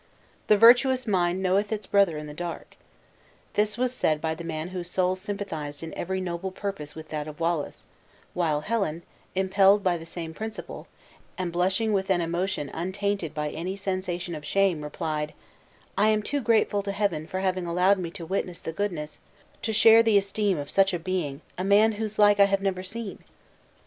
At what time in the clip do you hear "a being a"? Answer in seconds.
20.95-21.63